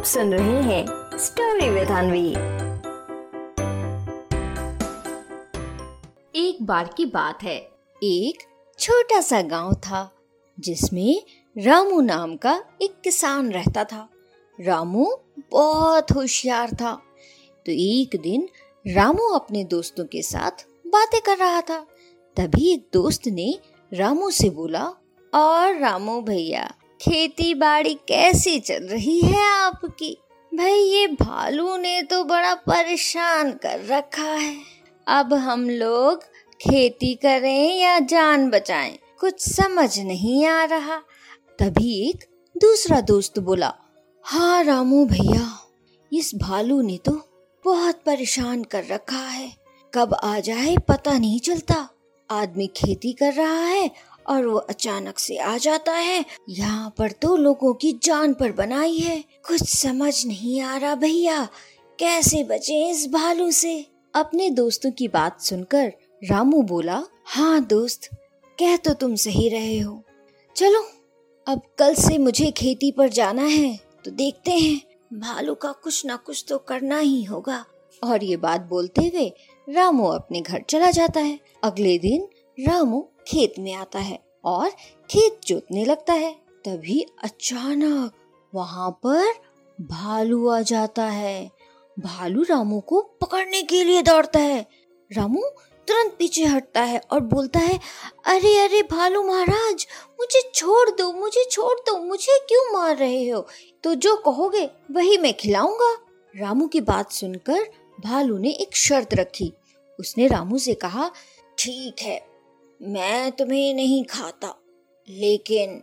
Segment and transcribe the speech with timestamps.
[0.00, 0.86] आप सुन रहे हैं
[1.18, 2.30] स्टोरी विद अनवी
[6.48, 7.70] एक बार की बात है।
[8.02, 8.38] एक
[8.78, 10.12] छोटा सा गाँव था
[10.60, 11.22] जिसमें
[11.58, 14.08] रामू नाम का एक किसान रहता था।
[14.60, 15.16] रामू
[15.52, 17.02] बहुत होशियार था।
[17.66, 18.48] तो एक दिन
[18.86, 21.86] रामू अपने दोस्तों के साथ बातें कर रहा था।
[22.36, 23.58] तभी एक दोस्त ने
[23.94, 24.84] रामू से बोला
[25.34, 30.16] और रामू भैया खेती बाड़ी कैसी चल रही है आपकी?
[30.52, 34.56] भाई, ये भालू ने तो बड़ा परेशान कर रखा है।
[35.06, 36.24] अब हम लोग
[36.60, 40.96] खेती करें या जान बचाएँ, कुछ समझ नहीं आ रहा।
[41.58, 42.24] तभी एक
[42.56, 43.72] दूसरा दोस्त बोला
[44.24, 45.46] हाँ रामू भैया,
[46.12, 47.12] इस भालू ने तो
[47.64, 49.52] बहुत परेशान कर रखा है।
[49.94, 51.88] कब आ जाए पता नहीं चलता।
[52.30, 53.90] आदमी खेती कर रहा है
[54.26, 58.96] और वो अचानक से आ जाता है। यहाँ पर तो लोगों की जान पर बनाई
[58.96, 61.44] है। कुछ समझ नहीं आ रहा भैया,
[61.98, 63.84] कैसे बचे इस भालू से?
[64.14, 68.08] अपने दोस्तों की बात सुनकर रामू बोला हाँ दोस्त,
[68.58, 70.02] कह तो तुम सही रहे हो।
[70.56, 70.84] चलो,
[71.46, 74.80] अब कल से मुझे खेती पर जाना है तो देखते हैं।
[75.12, 77.64] भालू का कुछ ना कुछ तो करना ही होगा।
[78.02, 79.32] और ये बात बोलते हुए
[79.68, 84.70] रामू अपने घर चला जाता है। अगले दिन रामू खेत में आता है और
[85.10, 88.12] खेत जोतने लगता है। तभी अचानक
[88.54, 89.26] वहाँ पर
[89.80, 91.50] भालू आ जाता है।
[91.98, 94.66] भालू रामू को पकड़ने के लिए दौड़ता है।
[95.12, 95.42] रामू
[95.88, 97.80] तुरंत पीछे हटता है और बोलता है,
[98.24, 99.86] अरे अरे, भालू महाराज,
[100.20, 103.46] मुझे छोड़ दो, मुझे छोड़ दो, मुझे क्यों मार रहे हो?
[103.84, 105.98] तो जो कहोगे, वही मैं खिलाऊँगा।
[106.36, 107.66] रामू की बात सुनकर
[108.00, 109.52] भालू ने एक शर्त रखी।
[110.00, 111.10] उसने रामू से कहा,
[111.58, 112.30] ठीक है
[112.80, 114.54] मैं तुम्हें नहीं खाता,
[115.08, 115.82] लेकिन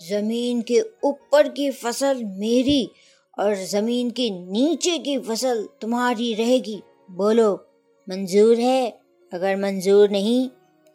[0.00, 2.90] ज़मीन के ऊपर की फ़सल मेरी
[3.38, 7.52] और ज़मीन के नीचे की फ़सल तुम्हारी रहेगी। बोलो,
[8.08, 9.00] मंजूर है?
[9.32, 10.48] अगर मंजूर नहीं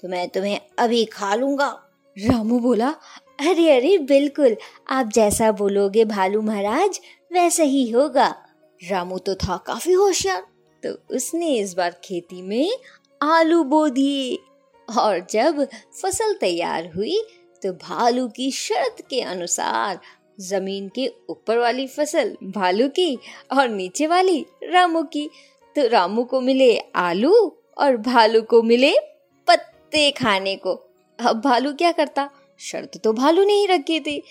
[0.04, 1.68] तो मैं तुम्हें अभी खा लूँगा।
[2.18, 2.90] रामू बोला,
[3.40, 4.56] अरे अरे, बिल्कुल।
[4.90, 7.00] आप जैसा बोलोगे भालू महाराज,
[7.32, 8.28] वैसा ही होगा।
[8.82, 10.48] रामू तो था काफ़ी होशियार।
[10.84, 12.72] तो उसने इस बार खेती में
[13.22, 14.38] आलू बो दिए।
[14.92, 15.64] और जब
[16.02, 17.22] फ़सल तैयार हुई
[17.62, 20.00] तो भालू की शर्त के अनुसार
[20.40, 23.18] ज़मीन के ऊपर वाली फ़सल, भालू की
[23.52, 25.30] और नीचे वाली रामू की।
[25.76, 27.34] तो रामू को मिले आलू
[27.78, 28.94] और भालू को मिले
[29.48, 30.74] पत्ते खाने को।
[31.20, 32.30] अब भालू क्या करता?
[32.60, 34.22] शर्त तो भालू ने ही रखी थी।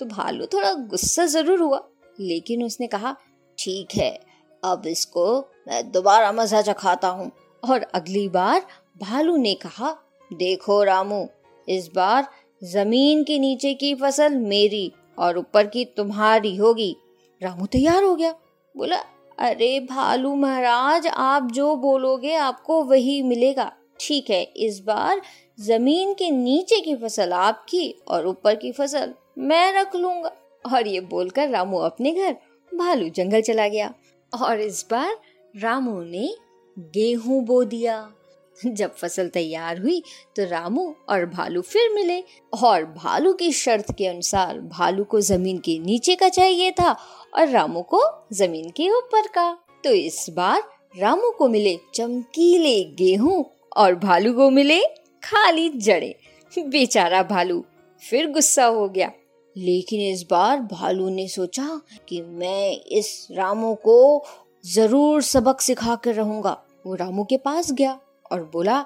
[0.00, 1.82] तो भालू थोड़ा गुस्सा ज़रूर हुआ,
[2.18, 3.16] लेकिन उसने कहा,
[3.58, 4.18] ठीक है,
[4.62, 5.38] अब इसको
[5.68, 7.30] मैं दोबारा मज़ा चखाता हूँ।
[7.62, 8.66] और अगली बार
[9.00, 9.96] भालू ने कहा
[10.36, 11.28] देखो रामू,
[11.68, 12.28] इस बार
[12.64, 16.96] ज़मीन के नीचे की फ़सल मेरी और ऊपर की तुम्हारी होगी।
[17.42, 18.34] रामू तैयार हो गया।
[18.76, 18.96] बोला,
[19.38, 25.20] अरे भालू महाराज, आप जो बोलोगे आपको वही मिलेगा। ठीक है, इस बार
[25.60, 30.32] ज़मीन के नीचे की फ़सल आपकी और ऊपर की फ़सल मैं रख लूँगा।
[30.74, 32.36] और ये बोलकर रामू अपने घर,
[32.74, 33.94] भालू जंगल चला गया।
[34.42, 35.16] और इस बार
[35.56, 36.34] रामू ने
[36.78, 38.12] गेहूँ बो दिया।
[38.66, 40.02] जब फ़सल तैयार हुई
[40.36, 42.22] तो रामू और भालू फिर मिले
[42.64, 46.96] और भालू की शर्त के अनुसार भालू को ज़मीन के नीचे का चाहिए था
[47.34, 50.62] और रामू को ज़मीन के ऊपर का। तो इस बार
[50.98, 53.44] रामू को मिले चमकीले गेहूँ
[53.76, 54.80] और भालू को मिले
[55.24, 56.18] खाली जड़े।
[56.58, 57.64] बेचारा भालू
[58.10, 59.12] फिर गुस्सा हो गया।
[59.56, 64.24] लेकिन इस बार भालू ने सोचा कि मैं इस रामू को
[64.66, 68.00] ज़रूर सबक सिखा कर रहूँगा। वो रामू के पास गया।
[68.32, 68.80] और बोला,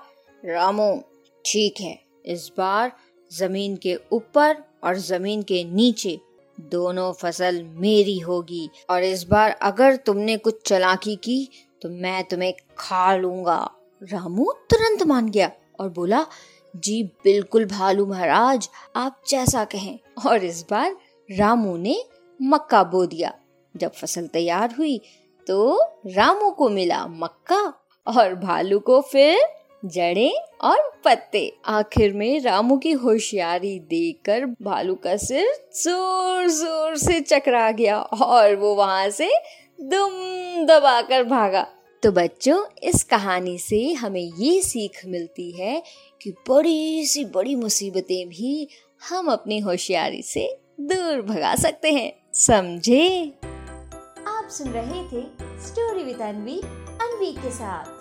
[0.44, 1.03] रामो,
[1.44, 2.93] ठीक है, इस बार
[3.31, 6.19] ज़मीन के ऊपर और ज़मीन के नीचे
[6.60, 11.48] दोनों फ़सल मेरी होगी। और इस बार अगर तुमने कुछ चलाकी की
[11.82, 13.59] तो मैं तुम्हें खा लूँगा।
[14.03, 15.50] रामू तुरंत मान गया
[15.81, 16.27] और बोला,
[16.77, 20.97] जी बिल्कुल भालू महाराज, आप जैसा कहें। और इस बार
[21.28, 21.98] रामू ने
[22.43, 23.32] मक्का बो दिया।
[23.75, 25.01] जब फ़सल तैयार हुई
[25.47, 29.39] तो रामू को मिला मक्का। और भालू को फिर
[29.84, 37.21] जड़े और पत्ते। आखिर में रामू की होशियारी देखकर भालू का सिर ज़ोर ज़ोर से
[37.21, 39.31] चकरा गया और वो वहाँ से
[39.81, 40.13] दुम
[40.66, 41.66] दबाकर भागा।
[42.03, 45.83] तो बच्चों, इस कहानी से हमें ये सीख मिलती है
[46.22, 48.69] कि बड़ी सी बड़ी मुसीबतें भी
[49.11, 50.47] हम अपनी होशियारी से
[50.81, 53.33] दूर भगा सकते हैं। समझे?
[54.28, 55.25] आप सुन रहे थे
[55.66, 56.61] स्टोरी विद अनवी
[57.03, 57.97] अनवी के साथ।